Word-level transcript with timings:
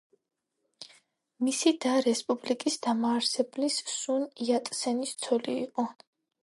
მისი 1.49 1.73
და 1.85 1.91
რესპუბლიკის 2.07 2.81
დამაარსებლის, 2.89 3.79
სუნ 3.99 4.27
იატსენის 4.49 5.19
ცოლი 5.27 5.63
იყო. 5.69 5.89